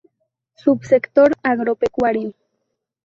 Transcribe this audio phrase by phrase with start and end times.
[0.55, 2.33] Subsector Agropecuario.